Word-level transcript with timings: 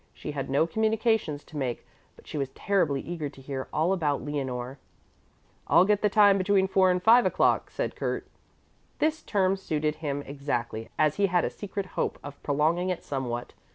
She 0.15 0.31
had 0.31 0.49
no 0.49 0.65
communications 0.65 1.43
to 1.43 1.55
make 1.57 1.85
but 2.15 2.25
she 2.25 2.35
was 2.39 2.49
terribly 2.55 3.01
eager 3.01 3.29
to 3.29 3.39
hear 3.39 3.67
all 3.71 3.93
about 3.93 4.23
Leonore. 4.25 4.79
"I'll 5.67 5.85
get 5.85 6.01
the 6.01 6.09
time 6.09 6.39
between 6.39 6.67
four 6.67 6.89
and 6.89 6.99
five 7.03 7.23
o'clock," 7.27 7.69
said 7.69 7.95
Kurt. 7.95 8.25
This 8.97 9.21
term 9.21 9.55
suited 9.55 9.97
him 9.97 10.23
exactly, 10.25 10.89
as 10.97 11.17
he 11.17 11.27
had 11.27 11.45
a 11.45 11.51
secret 11.51 11.85
hope 11.85 12.17
of 12.23 12.41
prolonging 12.41 12.89
it 12.89 13.03
somewhat. 13.03 13.53